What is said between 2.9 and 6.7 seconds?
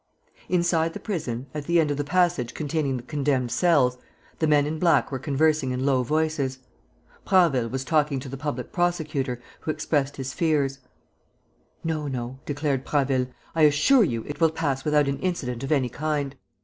the condemned cells, the men in black were conversing in low voices.